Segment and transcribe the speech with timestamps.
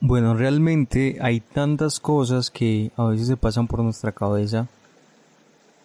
[0.00, 4.68] Bueno, realmente hay tantas cosas que a veces se pasan por nuestra cabeza.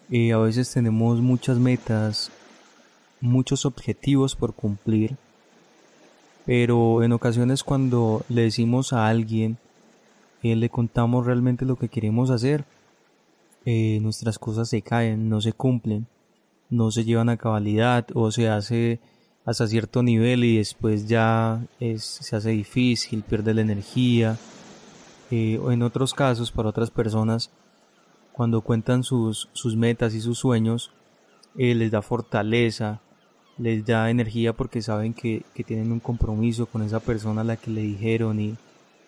[0.08, 2.30] y a veces tenemos muchas metas,
[3.20, 5.16] muchos objetivos por cumplir.
[6.46, 9.56] Pero en ocasiones cuando le decimos a alguien,
[10.42, 12.64] eh, le contamos realmente lo que queremos hacer,
[13.64, 16.06] eh, nuestras cosas se caen, no se cumplen,
[16.70, 19.00] no se llevan a cabalidad o se hace
[19.44, 24.38] hasta cierto nivel y después ya es, se hace difícil, pierde la energía.
[25.30, 27.50] Eh, o en otros casos, para otras personas,
[28.32, 30.92] cuando cuentan sus, sus metas y sus sueños,
[31.56, 33.00] eh, les da fortaleza,
[33.58, 37.56] les da energía porque saben que, que, tienen un compromiso con esa persona a la
[37.56, 38.56] que le dijeron y,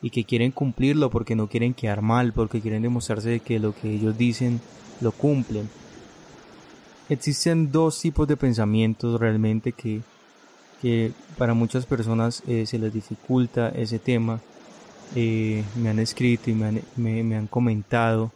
[0.02, 3.74] y que quieren cumplirlo porque no quieren quedar mal, porque quieren demostrarse de que lo
[3.74, 4.60] que ellos dicen
[5.00, 5.68] lo cumplen.
[7.08, 10.02] Existen dos tipos de pensamientos realmente que,
[10.80, 14.40] que para muchas personas eh, se les dificulta ese tema.
[15.14, 18.32] Eh, me han escrito y me han, me, han comentado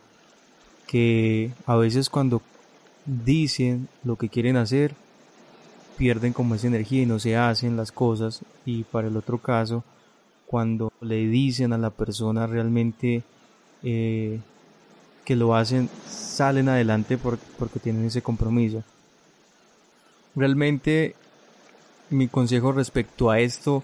[0.86, 2.42] que a veces cuando
[3.06, 4.94] dicen lo que quieren hacer,
[5.96, 8.40] pierden como esa energía y no se hacen las cosas.
[8.64, 9.84] Y para el otro caso,
[10.46, 13.22] cuando le dicen a la persona realmente
[13.82, 14.40] eh,
[15.24, 18.82] que lo hacen, salen adelante por, porque tienen ese compromiso.
[20.34, 21.14] Realmente
[22.10, 23.82] mi consejo respecto a esto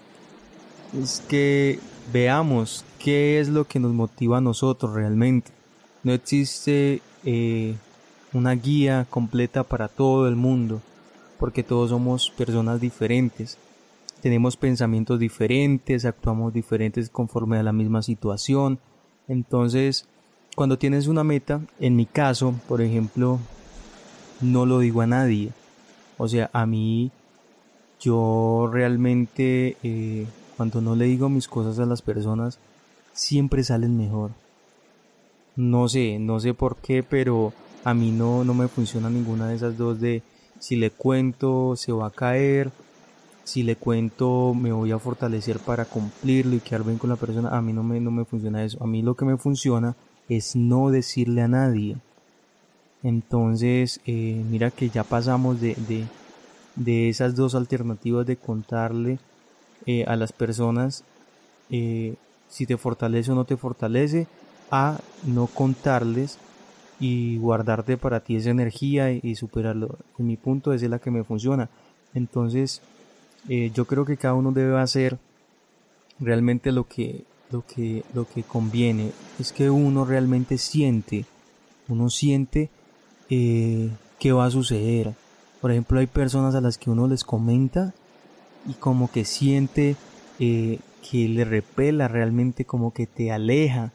[0.93, 1.79] es que
[2.11, 5.51] veamos qué es lo que nos motiva a nosotros realmente.
[6.03, 7.75] No existe eh,
[8.33, 10.81] una guía completa para todo el mundo,
[11.39, 13.57] porque todos somos personas diferentes.
[14.21, 18.79] Tenemos pensamientos diferentes, actuamos diferentes conforme a la misma situación.
[19.27, 20.07] Entonces,
[20.55, 23.39] cuando tienes una meta, en mi caso, por ejemplo,
[24.41, 25.51] no lo digo a nadie.
[26.17, 27.11] O sea, a mí
[27.99, 32.59] yo realmente eh, cuando no le digo mis cosas a las personas
[33.13, 34.31] siempre salen mejor.
[35.55, 37.51] No sé, no sé por qué, pero
[37.83, 40.21] a mí no, no me funciona ninguna de esas dos de
[40.59, 42.71] si le cuento se va a caer,
[43.43, 47.49] si le cuento me voy a fortalecer para cumplirlo y quedar bien con la persona,
[47.49, 48.83] a mí no me, no me funciona eso.
[48.83, 49.95] A mí lo que me funciona
[50.27, 51.97] es no decirle a nadie.
[53.03, 56.05] Entonces, eh, mira que ya pasamos de, de
[56.77, 59.19] de esas dos alternativas de contarle
[59.85, 61.03] eh, a las personas
[61.69, 62.15] eh,
[62.47, 64.27] si te fortalece o no te fortalece
[64.71, 66.37] a no contarles
[66.99, 69.97] y guardarte para ti esa energía y, superarlo.
[70.17, 71.69] En mi punto es la que me funciona.
[72.13, 72.81] Entonces
[73.49, 75.17] eh, yo creo que cada uno debe hacer
[76.19, 81.25] realmente lo que lo que lo que conviene es que uno realmente siente
[81.87, 82.69] uno siente
[83.29, 83.89] eh,
[84.19, 85.13] qué va a suceder
[85.67, 87.93] por ejemplo, hay personas a las que uno les comenta
[88.69, 89.97] y como que siente
[90.39, 90.79] eh,
[91.11, 93.91] que le repela realmente, como que te aleja,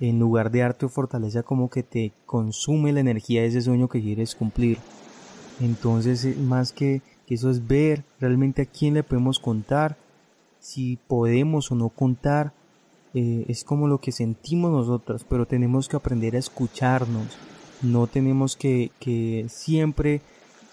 [0.00, 4.02] en lugar de darte fortaleza, como que te consume la energía de ese sueño que
[4.02, 4.76] quieres cumplir.
[5.62, 9.96] Entonces, eh, más que, que eso es ver realmente a quién le podemos contar,
[10.60, 12.52] si podemos o no contar,
[13.14, 17.38] eh, es como lo que sentimos nosotros, pero tenemos que aprender a escucharnos.
[17.80, 20.20] No tenemos que, que siempre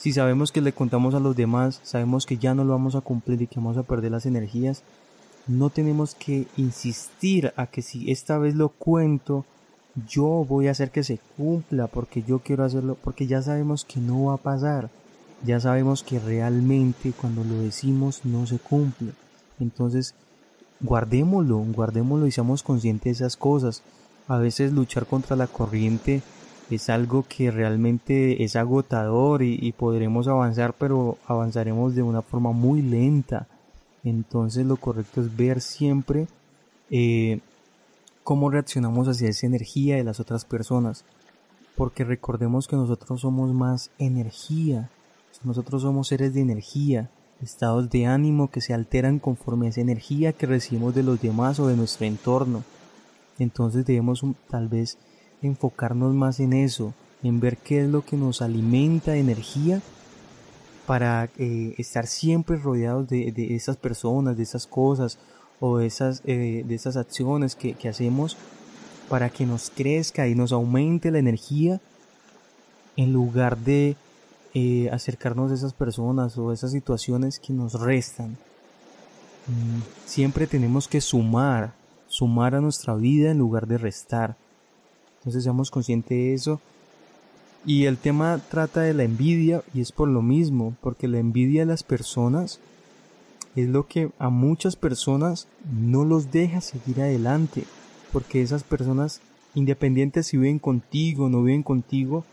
[0.01, 3.01] si sabemos que le contamos a los demás, sabemos que ya no lo vamos a
[3.01, 4.81] cumplir y que vamos a perder las energías,
[5.45, 9.45] no tenemos que insistir a que si esta vez lo cuento,
[10.09, 13.99] yo voy a hacer que se cumpla porque yo quiero hacerlo, porque ya sabemos que
[13.99, 14.89] no va a pasar.
[15.45, 19.11] Ya sabemos que realmente cuando lo decimos no se cumple.
[19.59, 20.15] Entonces,
[20.79, 23.83] guardémoslo, guardémoslo y seamos conscientes de esas cosas.
[24.27, 26.23] A veces luchar contra la corriente
[26.75, 32.81] es algo que realmente es agotador y, podremos avanzar, pero avanzaremos de una forma muy
[32.81, 33.47] lenta.
[34.03, 36.27] Entonces lo correcto es ver siempre
[36.89, 37.39] eh,
[38.23, 41.03] cómo reaccionamos hacia esa energía de las otras personas.
[41.75, 44.89] Porque recordemos que nosotros somos más energía.
[45.43, 47.09] Nosotros somos seres de energía,
[47.41, 51.59] estados de ánimo que se alteran conforme a esa energía que recibimos de los demás
[51.59, 52.63] o de nuestro entorno.
[53.39, 54.97] Entonces debemos tal vez
[55.41, 56.93] enfocarnos más en eso,
[57.23, 59.81] en ver qué es lo que nos alimenta de energía
[60.85, 65.17] para eh, estar siempre rodeados de, esas personas, de esas cosas
[65.59, 68.35] o de esas, eh, de esas acciones que, hacemos
[69.07, 71.79] para que nos crezca y nos aumente la energía
[72.97, 73.95] en lugar de
[74.53, 78.37] eh, acercarnos a esas personas o esas situaciones que nos restan.
[79.47, 81.73] Mm, siempre tenemos que sumar,
[82.07, 84.35] sumar a nuestra vida en lugar de restar.
[85.21, 86.59] Entonces seamos conscientes de eso.
[87.65, 91.61] Y el tema trata de la envidia y es por lo mismo, porque la envidia
[91.61, 92.59] de las personas
[93.55, 97.65] es lo que a muchas personas no los deja seguir adelante,
[98.11, 99.21] porque esas personas,
[99.53, 102.25] independientes si viven contigo o no viven contigo,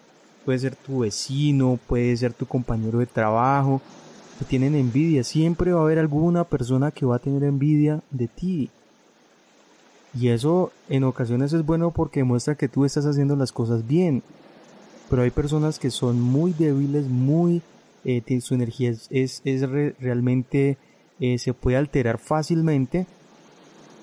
[0.46, 3.82] puede ser tu vecino, puede ser tu compañero de trabajo,
[4.38, 8.28] que tienen envidia, siempre va a haber alguna persona que va a tener envidia de
[8.28, 8.70] ti.
[10.14, 14.22] Y eso en ocasiones es bueno porque demuestra que tú estás haciendo las cosas bien.
[15.10, 17.62] Pero hay personas que son muy débiles, muy...
[18.04, 19.68] Eh, su energía es, es,
[20.00, 20.78] realmente...
[21.20, 23.06] Eh, se puede alterar fácilmente.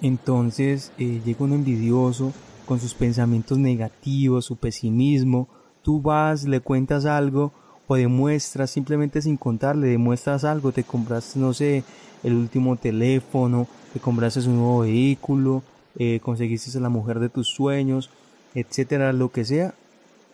[0.01, 2.33] Entonces eh, llega un envidioso
[2.65, 5.47] con sus pensamientos negativos, su pesimismo.
[5.81, 7.53] Tú vas, le cuentas algo
[7.87, 11.83] o demuestras simplemente sin contarle, demuestras algo, te compras, no sé,
[12.23, 15.61] el último teléfono, te compraste un nuevo vehículo,
[15.97, 18.09] eh, conseguiste a la mujer de tus sueños,
[18.53, 19.73] etcétera, lo que sea,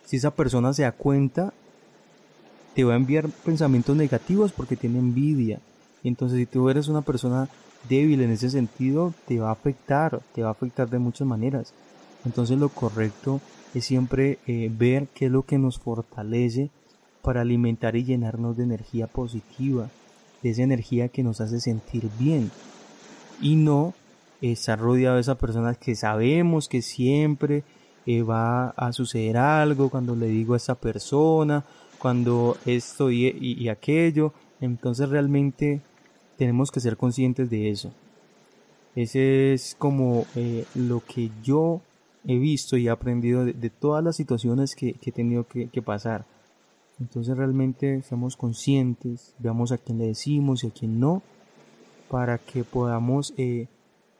[0.04, 1.52] si esa persona se da cuenta,
[2.74, 5.60] te va a enviar pensamientos negativos porque tiene envidia.
[6.04, 7.48] entonces si tú eres una persona
[7.88, 11.72] débil en ese sentido, te va a afectar, te va a afectar de muchas maneras.
[12.24, 13.40] Entonces lo correcto
[13.74, 16.70] es siempre eh, ver qué es lo que nos fortalece
[17.22, 19.88] para alimentar y llenarnos de energía positiva,
[20.42, 22.50] de esa energía que nos hace sentir bien.
[23.40, 23.94] Y no
[24.50, 27.62] estar rodeado de esas personas que sabemos que siempre
[28.04, 31.64] eh, va a suceder algo cuando le digo a esa persona,
[31.98, 34.32] cuando esto y, aquello.
[34.60, 35.80] Entonces realmente
[36.36, 37.92] tenemos que ser conscientes de eso.
[38.96, 41.80] Ese es como eh, lo que yo
[42.26, 46.26] he visto y he aprendido de, todas las situaciones que, he tenido que, pasar.
[47.00, 51.22] Entonces realmente seamos conscientes, veamos a quién le decimos y a quién no,
[52.10, 53.66] para que podamos eh,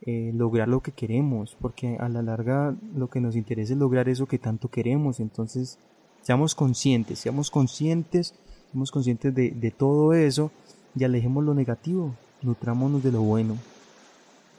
[0.04, 4.08] eh, lograr lo que queremos, porque a la larga lo que nos interesa es lograr
[4.08, 5.78] eso que tanto queremos, entonces
[6.22, 8.34] seamos conscientes, seamos conscientes,
[8.70, 10.50] seamos conscientes de, de todo eso
[10.96, 13.56] y alejemos lo negativo, nutrámonos de lo bueno.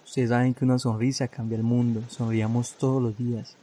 [0.06, 3.58] Ustedes saben que una sonrisa cambia el mundo, sonriamos todos los días,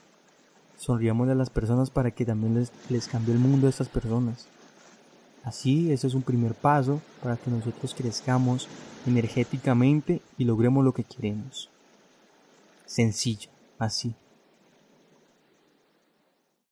[0.78, 4.48] sonriamos a las personas para que también les, les cambie el mundo a estas personas.
[5.44, 8.68] Así, ese es un primer paso para que nosotros crezcamos
[9.06, 11.70] energéticamente y logremos lo que queremos.
[12.84, 14.14] Sencillo, así.